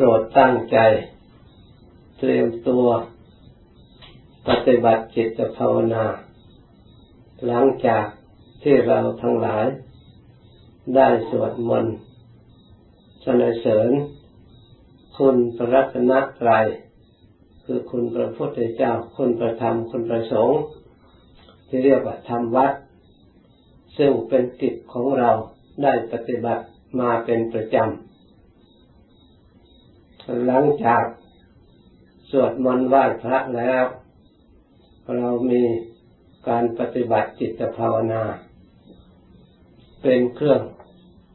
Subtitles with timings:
[0.00, 0.78] โปรดตั้งใจ
[2.18, 2.86] เตรียมตัว
[4.48, 6.04] ปฏิบัติจิตภาวนา
[7.46, 8.06] หลังจาก
[8.62, 9.66] ที่เราทั้งหลาย
[10.96, 11.96] ได้สวดมนต์
[13.24, 13.90] สนเสริญ
[15.18, 16.66] คุณพระรัตนตรัย
[17.64, 20.60] คือคุณพระพุทธเจ้า คุณพระธรรม คุณพระสงฆ์
[21.68, 22.72] ที่เรียกว่าธรรมวัด
[23.98, 25.30] ซึ่งเป็นกิจของเรา
[25.82, 26.64] ได้ปฏิบัติ
[27.00, 28.07] มาเป็นประจำ
[30.46, 31.04] หลังจาก
[32.30, 33.84] สวดมนต์ไหว้พระแล้ว
[35.16, 35.62] เรามี
[36.48, 38.22] การปฏิบัติจิตภาวนา
[40.02, 40.60] เป็นเครื่อง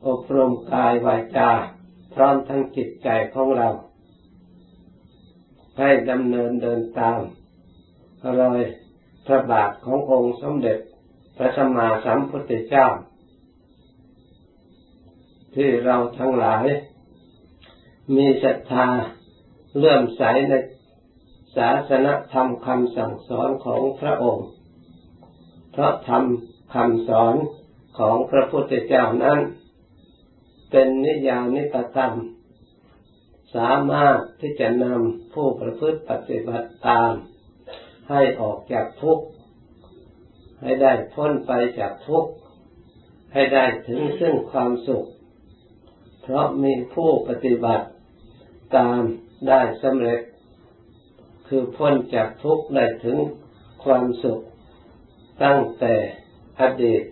[0.08, 1.52] อบรมกายวาจา
[2.14, 3.70] พร้อมทั้งจิตใจของเรา
[5.78, 7.20] ให้ดำเนินเดินตาม
[8.42, 8.60] รอย
[9.26, 10.80] พระบาทขององค์สมเด็จ
[11.38, 12.88] พระสัมมาสัมพุทธเจ้า
[15.56, 16.66] ที่เราทั้งหลาย
[18.16, 18.88] มีศรัทธา
[19.78, 20.54] เลื่อมใสใน
[21.56, 24.48] ศาสนธรรมคำสั่งสอนของพระองค์
[25.72, 26.24] เพราะธรรม
[26.74, 27.36] คำสอน
[28.00, 29.40] ของพระพุทธเจ้านั้น
[30.72, 32.14] เป็นนิยานิปธรรม
[33.56, 37.12] สามารถที่จะนำผู้ประพฤติปฏิบัติตาม
[38.10, 39.26] ให้ออกจากทุกข์
[40.62, 42.32] ให้ได้พ้นไปจากทุกข์
[43.34, 45.06] ให้ได้ถึงซึ่งความสุข
[46.22, 47.86] เพราะมีผู้ปฏิบัติ
[48.78, 49.02] ตาม
[49.48, 50.22] ได้สำเร็จ
[51.48, 53.18] คือพ้นจากทุกข์ได้ถึง
[53.84, 54.40] ความสุข
[55.44, 55.94] ตั้งแต่
[56.62, 57.04] อดีต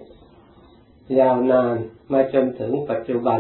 [1.20, 1.76] ยาวนาน
[2.12, 3.40] มาจนถึงปัจจุบัน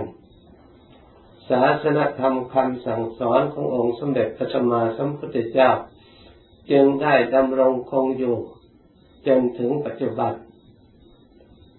[1.49, 5.69] ศาสนธรรมคำสั่งสอนขององค์สมเด็จพระสัมมาสัมพุทธเจ้า
[6.71, 8.37] จึงได้ดำรงคงอยู่
[9.27, 10.33] จนถึงปัจจุบัน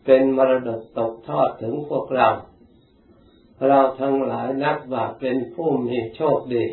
[0.04, 2.28] เป็นมรดกตกทอดถึงพวกเรา
[3.68, 6.64] เราทั้งหลายนับว่าเป็นผู้มีโชคดี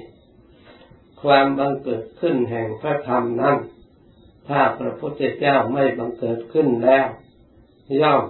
[1.22, 3.58] ความบังเกิดขึ้นแห่งพระธรรมนั้น
[4.48, 7.08] ถ้าพระพุทธเจ้าไม่บังเกิดขึ้นแล้ว
[8.02, 8.24] ย่อม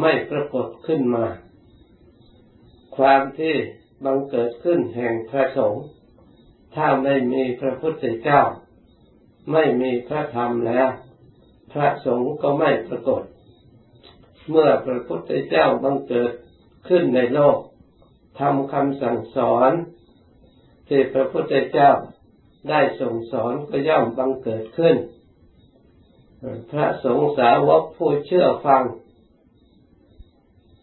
[0.00, 1.26] ไม่ปรากฏขึ้นมา
[2.96, 3.54] ความที่
[4.04, 5.84] บังเกิดขึ้นแห่งพระสงฆ์
[6.74, 8.42] ถ้าไม่มีพระพุทธเจ้า
[9.52, 10.90] ไม่มีพระธรรมแล้ว
[11.72, 13.22] พระสงฆ์ก็ไม่ปรากฏ
[14.50, 16.32] เมื่อพระพุทธเจ้าบังเกิด
[16.88, 17.58] ขึ้นในโลก
[18.42, 19.72] ทำคำสั่งสอน
[20.88, 21.90] ที่พระพุทธเจ้า
[22.70, 24.96] ได้ส่งสอนก็ย่อมบังเกิดขึ้น
[26.70, 28.82] พระสงฆ์สาวกผู้เชื่อฟัง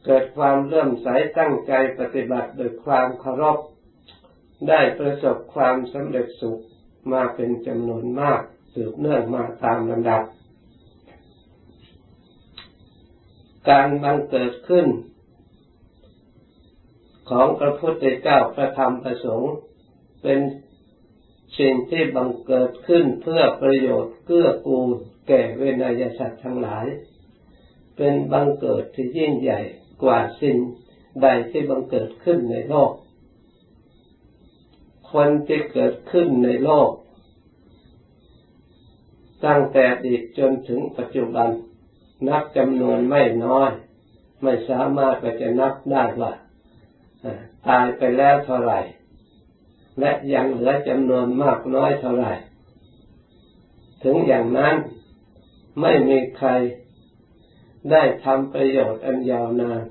[0.05, 3.57] เกิดความเลื่มใสตั้งใจปฏิบัติโดยความเคารพ
[4.69, 6.59] ได้ประสบความสำเร็จสุข
[7.11, 8.41] มาเป็นจำนวนมาก
[8.73, 10.23] สืบเนื่องมาตามลำดับ
[13.69, 14.87] การบังเกิดขึ้น
[17.29, 19.53] ของพระพุทธเจ้าพระธรรมพระสงฆ์
[20.23, 20.39] เป็น
[21.59, 24.89] สิ่งที่บังเกิดขึ้นเพื่อประโยชน์เกื้อกูล
[25.27, 26.85] แก่เวนยสัตว์ทั้งหลาย
[27.97, 29.61] เป็นบังเกิดที่ยิ่งใหญ่
[30.03, 30.57] กว่าสิ่ง
[31.21, 32.91] ใดที่บังเกิดขึ้นในโลก
[35.11, 36.91] คนที่เกิดขึ้นในโลก
[39.45, 41.49] ตั้งแต่อดีตจนถึงปัจจุบัน
[42.27, 43.71] นับจำนวนไม่น้อย
[44.41, 46.33] ไม่สามารถจะนับได้ว่า
[47.67, 48.79] ตายไปแล้วเท่าไหร่
[49.99, 52.33] และยังเหลือจำนวนมากน้อยเท่าไหร่
[54.03, 54.75] ถึงอย่างนั้น
[55.81, 56.49] ไม่มีใคร
[57.91, 59.81] ได้ทำประโยชน์อันยาวนาน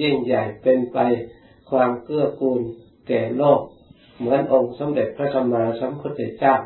[0.00, 0.98] ยิ่งใหญ่เป็นไป
[1.70, 2.60] ความเกื้อกูล
[3.08, 3.60] แก่โลก
[4.18, 6.56] เหมือนองค์สมเด็จพระสัมมาสัมพุทธเจ้า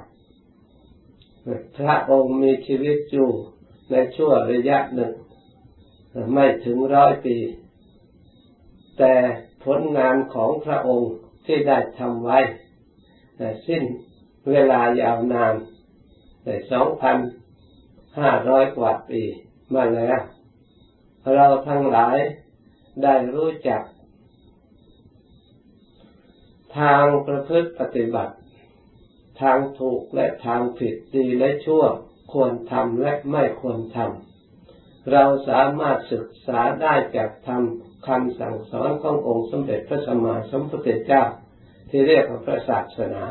[1.76, 3.30] พระองค์มีชีวิตอยู่
[3.90, 5.12] ในช่วงระยะหนึ่ง
[6.32, 7.36] ไม่ถึงร้อยปี
[8.98, 9.14] แต่
[9.64, 11.12] ผลงานของพระองค์
[11.46, 12.38] ที่ได้ทำไว้
[13.66, 13.82] สิ้น
[14.50, 15.54] เวลายาวนาน
[16.44, 17.18] ในสองพัน
[18.18, 19.22] ห้าร้อยกว่าปี
[19.74, 20.20] มาแล้ว
[21.34, 22.16] เราทั้งหลาย
[23.02, 23.82] ได้รู้จัก
[26.78, 28.34] ทางประพฤติปฏิบัติ
[29.40, 31.84] ทางถูกและทางผิดดีและชั่ว
[32.32, 37.62] ควรทำและไม่ควรทำเราสามารถศึกษาได้จากธรรม
[38.06, 41.24] คำสั่งสอนขององค์สมเด็จพระสัมมาสัมพุทธเจ้า
[41.90, 43.24] ที่เรียกว่าพระศาสนา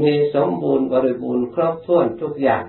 [0.00, 2.64] มีสมบูรณ์บริบูรณ์ครบถ้วนทุกอย่าง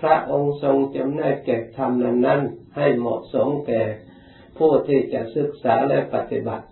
[0.00, 1.90] พระองค์ทรงจำแนกแก่ธรรม
[2.26, 2.40] นั้น
[2.76, 3.82] ให้เหมาะสมแก่
[4.58, 6.66] ผู้ที่จะศึกษาและปฏิบัติ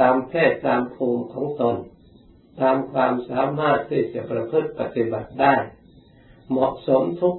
[0.00, 1.76] ตามเพศตามภูมิของตน
[2.60, 5.56] ตามความสามารถที่จะประพฤติปฏิบัติได้
[6.50, 7.36] เหมาะสมทุก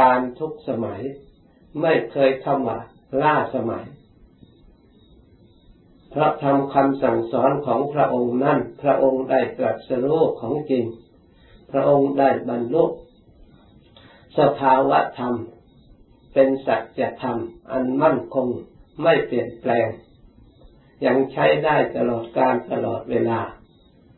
[0.00, 1.02] การทุกสมัย
[1.80, 2.78] ไม่เคยคำว่า
[3.22, 3.86] ล่าสมัย
[6.16, 10.84] พเพราะทำคำสั่งสอนของพระองค์นั้น พระองค์ได้ตรัสรู้ของจริง
[11.72, 12.84] พระองค์ได้บรรลุ
[14.38, 15.34] สภาวะธรรม
[16.34, 17.38] เป็นสัจธรรม
[17.70, 18.48] อันมั่นคง
[19.02, 19.88] ไม่เปลี่ยนแปลง
[21.06, 23.40] ยังใช้ได้ตลอดการตลอดเวลา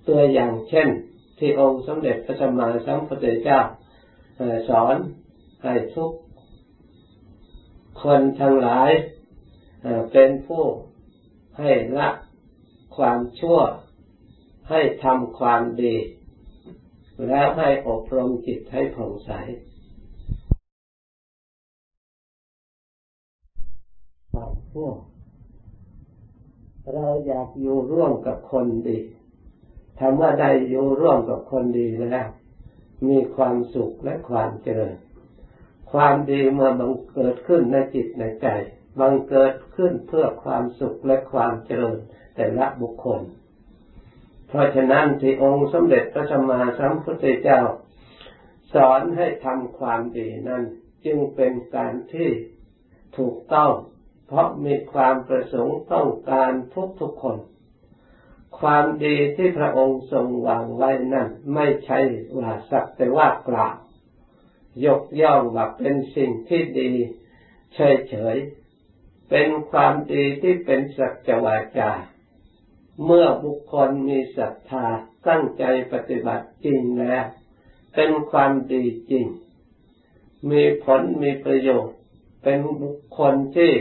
[0.09, 0.89] ตัวอย่างเช่น
[1.39, 3.61] ที่องค์สมเด็จพระสัมมาสัมพุทธเจ้า
[4.69, 4.97] สอน
[5.63, 6.11] ให้ทุก
[8.03, 8.91] คนทั้งหลาย
[10.13, 10.65] เป็นผู้
[11.59, 12.09] ให้ละ
[12.97, 13.59] ความชั่ว
[14.71, 15.97] ให้ทำความดี
[17.27, 19.31] แล้วให้อบรมจิตให้ผ่องใส
[24.33, 24.91] ความชั่ว
[26.95, 28.99] เราอยากอยู่ร่วมกับคนดี
[29.99, 32.29] ทำว่าได้อยู่ร่วมกับคนดีแล้ว
[33.09, 34.97] มีความสุขและความเจริญ
[35.93, 38.47] ความดีเมื่อบังเกิดขึ้นในจิตในใจ
[39.01, 41.99] บังเกิดขึ้นเพื่อความสุขและความเจริญ
[42.35, 43.21] แต่ละบุคคล
[44.49, 47.61] เพราะฉะนั้นที่องค์สมเด็จพระสัมมาสัมพุทธเจ้า
[48.75, 50.63] สอนให้ทำความดีนั้น
[51.05, 52.31] จึงเป็นการที่
[53.19, 53.73] ถูกต้อง
[54.27, 57.39] เพราะมีความประสงค์ต้องการทุกทุกคน
[58.61, 61.99] ความดีที่พระองค์ทรงวางไว้นั้น ไม่ใช่
[62.39, 63.77] ว่าสักแต่ว่ากล่าว
[64.85, 66.91] ยกย่องว่าเป็นสิ่งที่ดี
[67.75, 68.37] เฉย
[69.31, 71.91] เป็นความดีที่เป็นสัจวาจา
[73.05, 74.87] เมื่อบุคคลมีศรัทธา
[75.29, 77.25] ตั้งใจปฏิบัติจริงแล้ว
[77.95, 79.27] เป็นความดีจริง
[80.51, 81.97] มีผลมีประโยชน์
[82.43, 83.73] เป็นบุคคลที่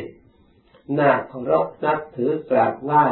[1.00, 3.06] น่าเคารพนับถือกราบไหว้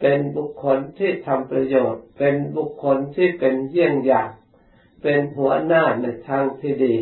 [0.00, 4.30] เป็นบุคคลที่ทำประโยชน์ เป็นบุคคลที่เป็นเยี่ยงอย่าง
[5.02, 6.94] เป็นหัวหน้าในทางที่ดี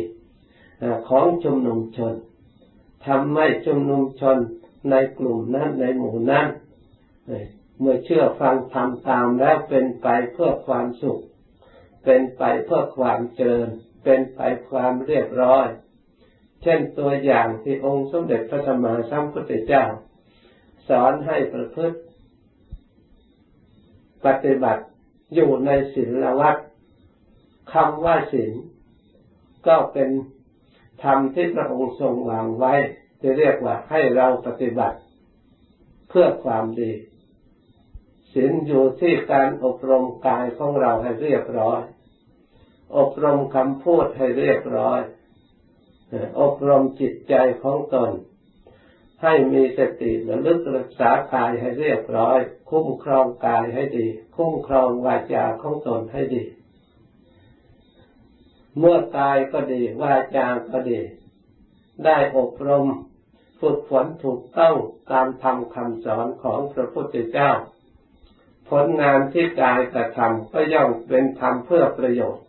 [1.09, 2.13] ของชุมนุมชน
[3.07, 4.37] ทำให้ชุมนุมชน
[4.89, 6.47] ในกลุ่มนั้นในหมู่นั้น
[7.79, 11.21] เมื่อเชื่อฟังทำตามแล้วเป็นไปเพื่อความสุข
[12.03, 13.67] เป็นไปเพื่อความเจริญ
[14.03, 14.39] เป็นไป
[14.69, 15.67] ความเรียบร้อย
[16.61, 19.85] เช่นตัวอย่างที่องค์สมเด็จพระสัมมาสัมพุทธเจ้า
[20.89, 21.99] สอนให้ประพฤติ
[24.25, 24.83] ปฏิบัติ
[25.33, 26.57] อยู่ในศีลวัด
[27.73, 28.53] คำว่าศีล
[29.67, 30.09] ก็เป็น
[31.03, 32.73] ธรรมที่พระองค์ทรงวางไว้
[33.21, 34.97] จะเรียกว่าให้เราปฏิบัติ
[36.09, 36.91] เพื่อความดี
[38.33, 41.81] ศีลอยู่ที่การอบรมกายของเราให้เรียบร้อย
[42.97, 44.99] อบรมคำพูดให้เรียบร้อย
[46.41, 47.33] อบรมจิตใจ
[47.63, 48.11] ของตน
[49.23, 52.39] ให้มีสติระลึกรักษากายให้เรียบร้อย
[52.69, 56.43] คุ้มครองกายให้ดี คุ้มครองวาจาของตนให้ดี
[58.77, 60.99] เมื่อกายก็ดีวาจาก็ดี
[62.05, 62.87] ได้อบรม
[63.59, 64.75] ฝึกฝนถูกต้อง
[65.11, 67.51] ตามธรรมคำสอนของพระพุทธเจ้า
[68.69, 72.43] ผลงานที่กายกระทำก็ย่อมเป็นธรรมเพื่อประโยชน์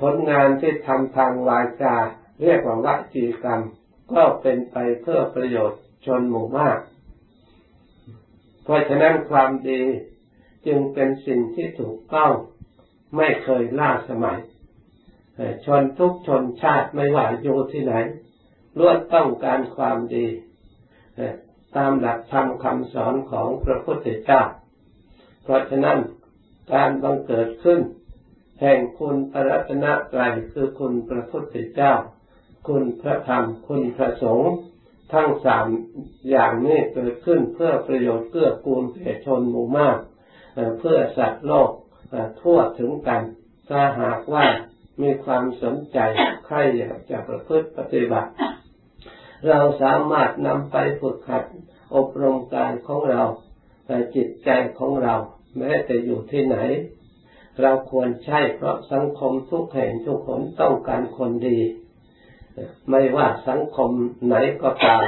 [0.00, 1.96] ผลงานที่ทำทางวาจา
[2.42, 3.60] เรียกว่าวจีกรรม
[4.12, 6.78] ก็เป็นไปเพื่อประโยชน์ชนหมู่มาก
[8.64, 9.82] เพราะฉะนั้นความดี
[10.66, 12.32] จึงเป็นสิ่งที่ถูกต้อง
[13.16, 14.38] ไม่เคยล่าสมัย
[15.66, 17.94] ชนทุกชนชาติไม่ว่าอยู่ที่ไหน
[18.78, 20.26] ล้วนต้องการความดี
[21.76, 24.42] ตามหลักธรรมคำสอนของพระพุทธเจ้า
[25.42, 25.98] เพราะฉะนั้น
[26.72, 27.80] การบังเกิดขึ้น
[28.60, 31.94] แห่งคุณพระรัตนตรัยคือคุณพระพุทธเจ้า
[32.68, 34.54] คุณพระธรรม คุณพระสงฆ์
[35.12, 35.66] ทั้งสาม
[36.30, 39.98] อย่างนี้เกิดขึ้นเพื่อประโยชน์เพื่อกูลแก่ชนหมู่มาก
[40.80, 41.70] เพื่อสัตว์โลก
[42.40, 43.22] ทั่วถึงกัน
[43.68, 44.46] ถ้าหากว่า
[45.02, 45.98] มีความสนใจ
[46.46, 48.30] ใครอยากจะประพฤติปฏิบัติ
[49.48, 51.44] เราสามารถนำไปฝึกหัด
[51.94, 53.22] อบรมกายของเรา
[53.86, 55.14] แต่จิตใจของเรา
[55.58, 56.58] แม้แต่อยู่ที่ไหน
[57.60, 61.60] เราควรใช้เพราะสังคมทุกแห่งทุกคนต้องการคนดี
[62.90, 63.90] ไม่ว่าสังคม
[64.26, 65.04] ไหนก็ตาม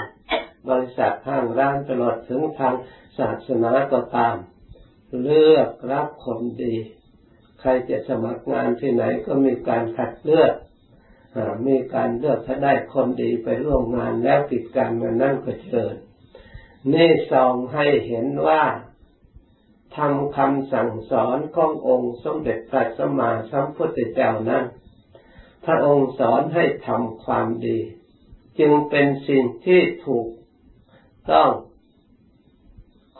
[0.68, 2.74] บริษัทห้างร้านตลอดถึงทาง
[3.18, 4.36] ศาสนาก็ตาม
[5.22, 6.74] เลือกรับคนดี
[7.62, 10.54] ใครจะสมัครงานที่ไหนก็มีการคัดเลือก
[11.66, 15.94] มีการเลือกถ้าได้คนดีไปร่วมงานแล้วกิจการงานนั่นก็เชิญ
[16.92, 18.64] นี่ส่องให้เห็นว่า
[19.96, 24.64] ทำคำสั่งสอนขององค์สมเด็จพระสัมมาสัมพุทธเจ้านั้น
[25.64, 27.78] พระองค์สอนให้ทำความดี
[28.58, 30.28] จึงเป็นสิ่งที่ถูก
[31.30, 31.50] ต้อง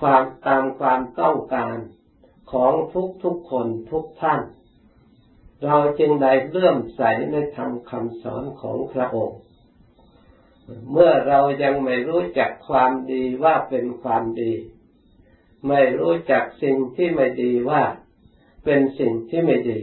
[0.01, 1.77] ความตามความต้องการ
[2.52, 4.40] ของทุกทุกคนทุกท่าน
[5.64, 9.40] เราจึงได้เลื่อมใสในธรรมคำสอนของพระองค์
[10.90, 14.52] เมื่อเรายังไม่รู้จักความดีว่าเป็นความดี
[15.68, 17.82] ไม่รู้จักสิ่งที่ไม่ดีว่า
[18.64, 19.80] เป็นสิ่งที่ไม่ดี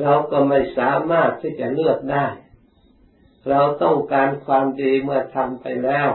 [0.00, 2.26] เราก็ไม่สามารถที่จะเลือกได้
[3.48, 6.08] เราต้องการความดีเมื่อทำไปแล้ว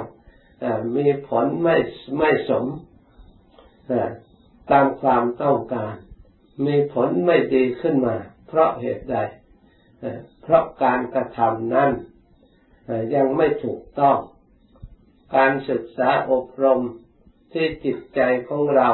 [0.95, 1.75] มีผลไม่
[2.17, 2.65] ไม่สม
[4.71, 5.95] ตามความต้องการ
[6.65, 8.15] มีผลไม่ดีขึ้นมา
[8.47, 9.17] เพราะเหตุใด
[10.41, 11.91] เพราะการกระทำนั้น
[13.15, 14.17] ยังไม่ถูกต้อง
[15.35, 16.81] การศึกษาอบรม
[17.53, 18.89] ที่จิตใจของเรา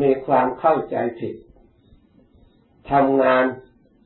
[0.00, 1.34] มีความเข้าใจผิด
[2.90, 3.44] ทำงาน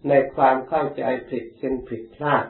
[0.08, 2.44] ในความเข้าใจผิดจึงผิดพลาด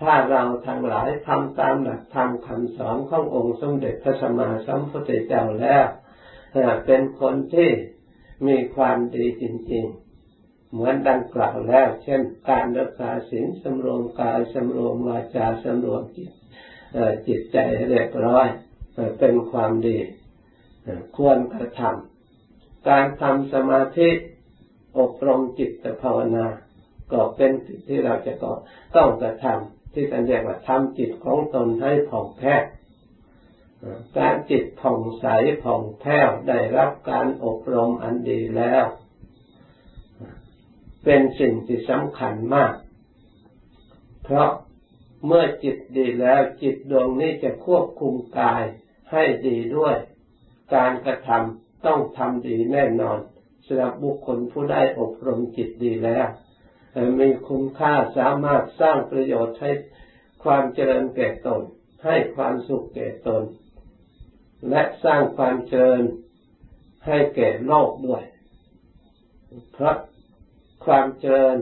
[0.00, 5.86] ถ้าเราทั้งหลายทำตามหลักธรรมคำสอนขององค์สมเด็จพระสัมมาสัมพุทธเจ้าแล้ว
[6.86, 7.70] เป็นคนที่
[8.46, 9.84] มีความดีจริง
[10.28, 16.30] ๆ เหมือนดังกล่าวแล้ว เช่น การรักษาศีลสำรวมกายสำรวมวาจาสำรวมจิต
[17.26, 17.56] จิตใจ
[17.88, 18.46] เรียบร้อย
[19.18, 19.98] เป็นความดี
[21.16, 24.10] ควรกระทำการทำสมาธิ
[24.98, 26.46] อบรมจิตภาวนา
[27.12, 28.32] ก็เป็นสิ่งที่เราจะ
[28.96, 32.54] ต้องกระทำที่ท่านเรียกว่าทำจิตของตนให้ผ่องแผ้
[34.18, 35.26] การจิตผ่องใส
[35.64, 38.84] ผ่องแผ้วได้รับการอบรมอันดีแล้ว
[41.04, 42.74] เป็นสิ่งที่สำคัญมาก
[44.24, 44.50] เพราะ
[45.26, 48.62] เมื่อจิตดีแล้วจิตดวงนี้จะควบคุมกาย
[49.12, 49.96] ให้ดีด้วย
[50.74, 53.18] การกระทำต้องทำดีแน่นอน
[53.66, 56.26] สำหรับบุคคลผู้ได้อบรมจิตดีแล้ว
[57.20, 59.70] มีคุณค่าสามารถสร้างประโยชน์ให้
[60.44, 61.62] ความเจริญแก่ตน
[62.04, 63.42] ให้ความสุขแก่ตน
[64.68, 66.02] และสร้างความเจริญ
[67.06, 68.24] ให้แก่โลกด้วย
[69.72, 69.96] เพราะ
[70.84, 71.56] ความเจริญ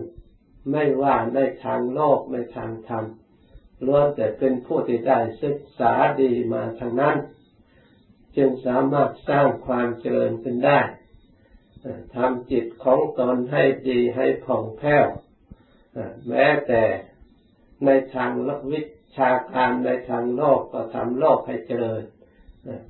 [0.71, 3.05] ไม่ว่าในทางโลกในทางธรรม
[3.87, 7.17] ล้วนแต่เป็นผู้ที่ได้ศึกษาดีมาทางนั้น
[8.37, 10.81] จึงสามารถสร้างความเจริญขึ้นได้
[12.17, 15.07] ทำจิตของตนให้ดีให้ผ่องแผ้ว
[16.29, 16.83] แม้แต่
[17.85, 18.31] ในทาง
[18.73, 18.81] วิ
[19.17, 22.03] ชาการในทางโลกก็ทำโลกให้เจริญ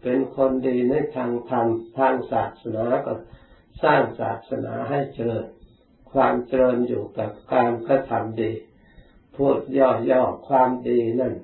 [0.02, 1.66] เป็นคนดีในทางธรรม
[1.98, 3.14] ทางศาสนาก็
[3.82, 5.46] สร้างศาสนาให้เจริญ
[6.12, 8.52] ความเจริญอยู่กับการกระทำดี
[9.36, 11.34] พูดย่อๆความดีนั่น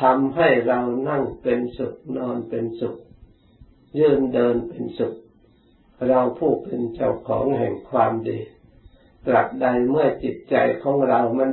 [0.00, 2.96] ทำให้เรานั่งเป็นสุขนอนเป็นสุข
[3.98, 5.14] ยืนเดินเป็นสุข
[6.08, 8.38] เราผู้เป็นเจ้าของแห่งความดี
[9.26, 11.50] ตราบใดเมื่อจิตใจของเรามัน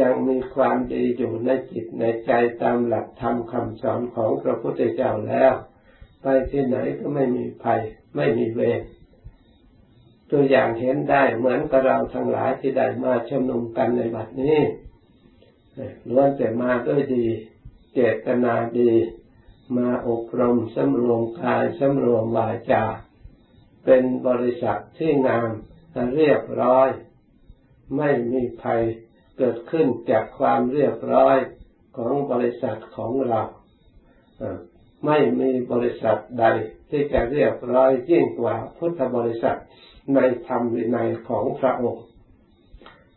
[0.00, 2.32] ยังมีความดีอยู่ในจิตในใจ
[2.62, 5.52] ตามหลักธรรมคำสอนของพระพุทธเจ้าแล้ว
[6.22, 7.80] ไปที่ไหนก็ไม่มีภัย
[8.16, 8.80] ไม่มีเวร
[10.30, 14.58] ตัวอย่างเห็นได้เหมือนกับเราทั้งหลายที่ได้มาชุมนุมกันในบัดนี้
[16.08, 17.26] ล้วนแต่มาด้วยดี
[17.92, 18.92] เจตนาดี
[19.76, 22.84] มาอบรมสำรวมกายสำรวมวาจา
[23.84, 25.48] เป็นบริษัทที่งาม
[26.14, 26.88] เรียบร้อย
[27.96, 28.82] ไม่มีภัย
[29.38, 31.36] เกิดขึ้นจากความเรียบร้อย
[31.96, 33.42] ของบริษัทของเรา
[35.06, 36.44] ไม่มีบริษัทใด
[36.90, 39.58] ที่จะเรียบร้อยยิ่งกว่าพุทธบริษัท
[40.14, 42.06] ในธรรมวินัยของพระองค์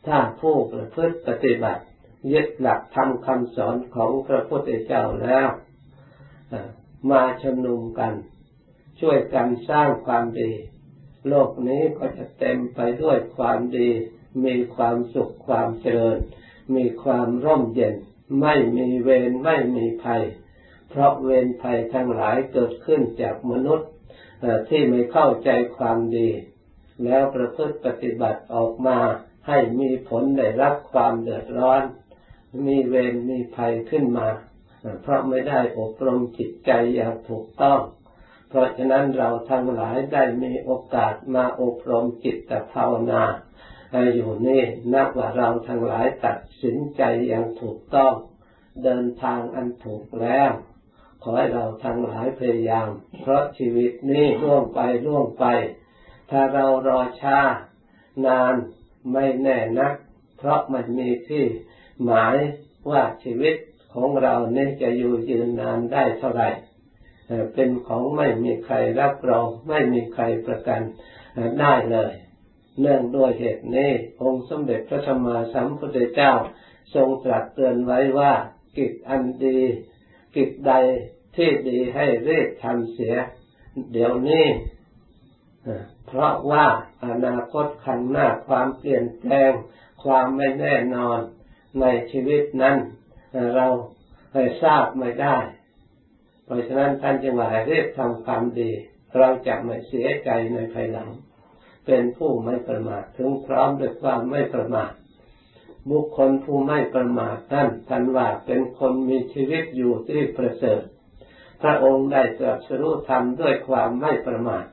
[0.07, 1.83] ถ้าผู้ประพฤติปฏิบัติ
[2.31, 5.47] ยึดหลักธรรมคำสอนของพระพุทธเจ้าแล้ว
[7.12, 8.13] มาชุมนุมกัน
[9.00, 10.51] ช่วยกันสร้างความดี
[11.27, 13.89] โลกนี้ก็จะเต็มไปด้วยความดี
[14.46, 16.17] มีความสุขความเจริญ
[16.75, 17.96] มีความร่มเย็น
[18.41, 20.24] ไม่มีเวรไม่มีภัย
[20.89, 23.89] เพราะเวรภัยทั้งหลายเกิดขึ้นจากมนุษย์
[24.70, 26.29] ที่ไม่เข้าใจความดี
[27.03, 29.00] แล้วประพฤติปฏิบัติออกมา
[29.48, 31.84] ให้มีผลได้รับความเดือดร้อน
[32.67, 34.27] มีเวรมีภัยขึ้นมา
[35.01, 37.79] เพราะไม่ได้อบรมจิตใจอย่างถูกต้อง
[38.50, 43.24] เพราะฉะนั้นเราทั้งหลายได้มีโอกาสมาอบรมจิตภาวนา
[44.15, 44.63] อยู่นี่
[44.94, 48.13] นับว่าเราทั้งหลายตัดสินใจอย่างถูกต้อง
[48.84, 50.51] เดินทางอันถูกแล้ว
[51.22, 52.89] ขอให้เราทั้งหลายพยายาม
[53.22, 55.46] เพราะชีวิตนี้ล่วงไปล่วงไป
[56.32, 57.39] ถ้าเรารอช้า
[58.25, 58.56] นาน
[59.12, 59.94] ไม่แน่นัก
[60.38, 61.46] เพราะมันมีที่
[62.03, 62.36] หมาย
[62.89, 63.56] ว่าชีวิต
[63.94, 66.50] ของเราเนี่ยจะอยู่ยืนนานได้เท่าไหร่
[67.53, 70.82] เป็นของไม่มีใครรับรอง ไม่มีใครประกัน
[71.62, 72.12] ได้เลย
[72.79, 73.91] เนื่องด้วยเหตุนี้
[74.22, 76.34] องค์สมเด็จพระสัมมสัมพุทธเจ้า
[76.96, 78.34] ทรงตรัสเตือนไว้ว่า
[78.77, 79.60] กิจอันดี
[80.36, 80.74] กิจใด
[81.36, 83.15] ที่ดีให้รีบทำเสีย
[83.91, 84.46] เดี๋ยวนี้
[86.07, 86.67] เพราะว่า
[87.05, 89.51] อนาคตข้างหน้าความเปลี่ยนแปลง
[90.03, 91.19] ความไม่แน่นอน
[91.81, 92.77] ในชีวิตนั้น
[93.55, 93.67] เรา
[94.34, 95.38] ไม่ทราบไม่ได้
[96.46, 98.72] เพราะฉะนั้นท่านจึงว่าเรียกทำความดี
[99.17, 101.10] เราจะไม่เสียใจในภายหลัง
[101.88, 104.91] เป็นผู้ไม่ประมาทถึงพร้อมด้วยความไม่ประมาท
[105.89, 110.82] บุคคลผู้ไม่ประมาทท่านท่านว่าเป็นคนมีชีวิตอยู่ที่ประเสริฐ
[111.62, 114.65] พระองค์ได้ตรัสรู้ธรรมด้วยความไม่ประมาท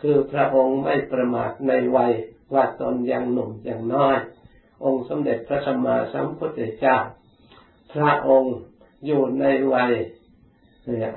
[0.00, 2.12] คือพระองค์ไม่ประมาทในวัย
[2.54, 4.16] ว่าตนยังหนุ่มยังน้อย
[4.84, 6.98] องค์สมเด็จพระสัมมาสัมพุทธเจ้า
[7.94, 8.56] พระองค์
[9.06, 9.92] อยู่ในวัย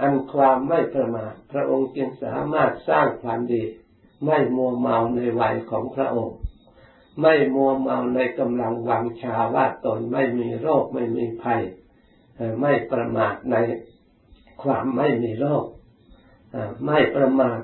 [0.01, 3.63] อันความไม่ประมาท พระองค์จึงสามารถสร้างความดี
[4.25, 6.37] ไม่มัวเมาในวัยของพระองค์
[7.21, 11.61] ไม่มัวเมาในกำลังวังชาว่าตนไม่มีโรคไม่มีภัย
[12.61, 13.55] ไม่ประมาทใน
[14.61, 15.65] ความไม่มีโรค
[16.85, 17.59] ไม่ประมาท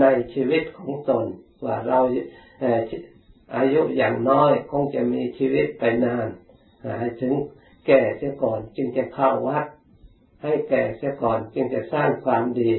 [0.00, 1.26] ในชีวิตของตน
[1.64, 1.98] ว่าเรา
[3.56, 6.28] อายุอย่างน้อยคงจะมีชีวิตไปนาน
[7.20, 7.34] ถึง
[7.86, 9.66] แก่เสียก่อนจึงจะเข้าวัด
[10.42, 12.72] ให้แก่เสียก่อนจึงจะสร้างความดี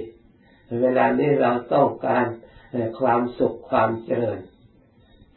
[0.81, 2.25] เวลานี้เราต้องการ
[2.99, 4.39] ความสุขความเจริญ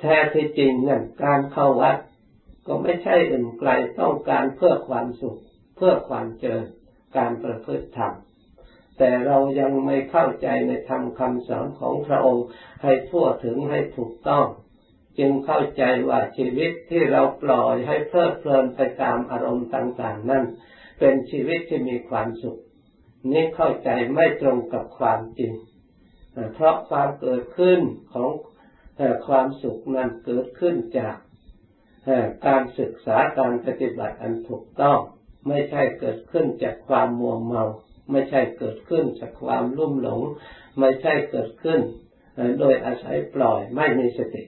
[0.01, 1.97] แท้ที่จริงนั่นการเข้าวัด
[2.67, 3.71] ก็ไม่ใช่อื่นไกล
[4.01, 5.39] ต้องการเพื่อความสุข
[5.77, 6.67] เพื่อความเจริญ
[7.17, 8.15] การประพฤติธรรม
[8.99, 12.47] แต่เรายังไม่เข้าใจในธรรมคำสอนของพระองค์
[12.83, 14.47] ให้ทั่วถึงให้ถูกต้อง
[15.19, 20.45] จึงเข้าใจว่าชีวิตที่เราปล่อยให้เพลิดเพลินไปตามอารมณ์ต่าง ๆ นั่น
[20.99, 22.61] เป็นชีวิตที่มีความสุข
[23.31, 25.53] นี่เข้าใจไม่ตรงกับความจริง
[26.55, 27.81] เพราะความเกิดขึ้น
[28.13, 28.31] ของ
[29.27, 31.17] ความสุขนั้นเกิดขึ้นจาก
[32.47, 34.99] การศึกษาการปฏิบัติอันถูกต้อง
[35.49, 37.65] ไม่ใช่เกิดขึ้นจากความมัวเมา
[38.11, 40.21] ไม่ใช่เกิดขึ้นจากความลุ่มหลง
[40.79, 41.81] ไม่ใช่เกิดขึ้น
[42.59, 44.45] โดยอาศัยปล่อยไม่มีสติ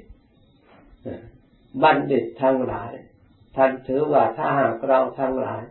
[1.82, 2.92] บัณฑิตทั้งหลาย
[3.56, 5.62] ท่านถือว่าถ้าหากเราทั้งหลาย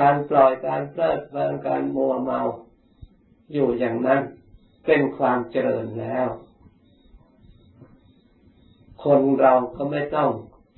[0.00, 2.40] การปล่อยการเพลิดเพลินการมัวเมา
[3.52, 4.20] อยู่อย่างนั้น
[4.86, 6.26] เป็นความเจริญแล้ว
[9.04, 10.30] คนเราก็ไม่ต้อง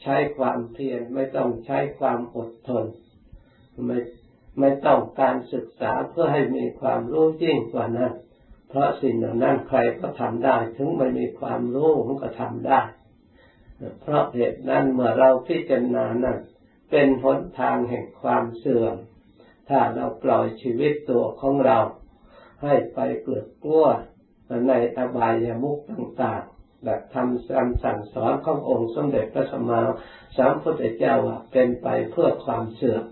[0.02, 2.84] ใช้ความเพียรไม่ต้องใช้ความอดทน
[3.86, 3.98] ไม่
[4.58, 8.12] ไม่ต้องการศึกษาเพื่อให้มีความรู้ยิ่งกว่านั้น
[8.68, 12.80] เพราะสิ่งเหล่านั้นใครก็ทำได้ ถึงไม่มีความรู้มันก็ทำได้
[14.00, 16.38] เพราะเหตุนั้นเมื่อเราพิจารณานั้น
[16.90, 18.94] เป็นหนทางแห่งความเสื่อม
[19.68, 21.78] ถ้าเราปล่อยชีวิตตัวของเรา
[22.62, 23.86] ให้ไปเกลือกกลัว
[24.68, 29.80] ในอบายามุขต่างๆแบบทำคำสั่งสอนขององค์สมเด็จพระสัมมา
[30.36, 33.04] สัมพุทธเจ้าว่าเป็นไปเพื่อความเสื่อม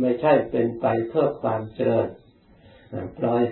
[0.00, 2.08] ไม่ใช่เป็นไปเพื่อความเจริญ
[3.18, 3.42] ปล่อย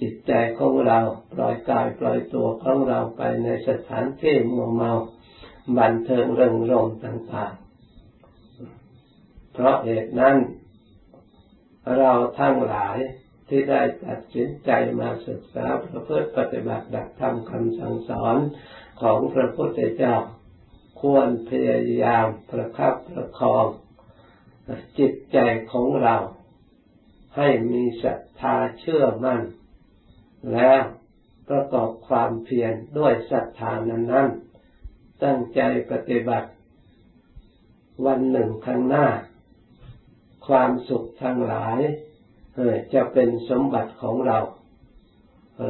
[0.00, 0.98] จิตใจของเรา
[1.32, 4.92] ปล่อยกายปล่อยตัวของเราไปในสถานที่มัวเมา
[5.78, 7.59] บันเทิงเริงรมต่างๆ
[9.52, 10.36] เพราะเหตุนั้น
[11.98, 12.96] เราทั้งหลาย
[13.48, 18.36] ที่ได้ตัดสินใจมาศึกษาประพฤติปฏิบัติดักทำคำสั่งสอน
[19.00, 20.16] ของพระพุทธเจ้า
[21.00, 23.66] ควรพยายามประคับประคอง
[24.98, 25.38] จิตใจ
[25.72, 26.16] ของเรา
[27.36, 29.42] ให้มีศรัทธาเชื่อมั่น
[30.52, 30.80] แล้ว
[31.48, 35.60] ประกอบความเพียรด้วยศรัทธานั้นๆตั้งใจ
[35.90, 36.48] ปฏิบัติ
[38.06, 39.06] วันหนึ่งข้างหน้า
[40.50, 41.78] ความสุขทั้งหลาย
[42.94, 44.38] จะเป็นสมบัติของเรา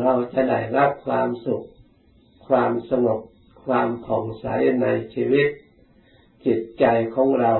[0.00, 1.66] เราจะได้รับความสุข
[2.48, 3.20] ความสงบ
[3.64, 4.46] ความผ่องใส
[4.82, 5.48] ในชีวิต
[6.46, 7.52] จิตใจของเรา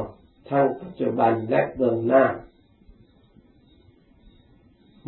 [0.50, 2.24] ทั้งปัจจุบันและเบื้องหน้า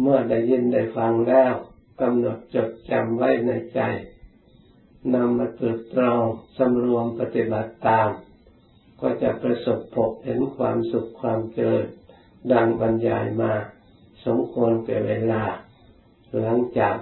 [0.01, 1.53] เมื่อได้ยินได้ฟังแล้ว
[2.01, 3.81] กำหนดจดจำไว้ในใจ
[5.15, 6.25] นำมาตรึกตรอง
[6.57, 8.11] สำรวมปฏิบัติตาม
[9.01, 11.87] ก็จะประสบพบเห็นความสุขความเจริญ
[12.51, 13.53] ดังบรรยายมา
[14.25, 15.43] สมควรเป็นเวลา
[16.41, 16.97] หลังจาก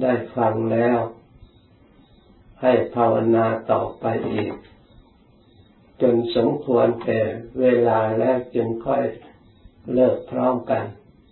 [0.00, 0.98] ได้ฟังแล้ว
[2.62, 4.52] ให้ภาวนาต่อไปอีก
[6.00, 7.20] จนสมควรแก่
[7.60, 9.02] เวลาแล้วจึงค่อย
[9.92, 10.84] เลิกพร้อมกัน